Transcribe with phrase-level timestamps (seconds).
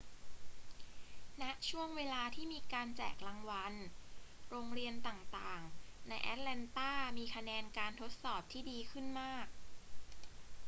[1.41, 3.73] ณ ช่วงเวลาที่มีการแจกรางวัล
[4.49, 9.47] โรงเรียนต่าง ๆ ในแอตแลนตามีคะแนนการทดสอบที่ดีขึ้นมาก